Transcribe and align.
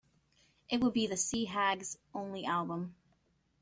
It 0.67 0.81
would 0.81 0.93
be 0.93 1.05
the 1.05 1.15
Sea 1.15 1.45
Hags' 1.45 1.99
only 2.15 2.43
album. 2.43 2.95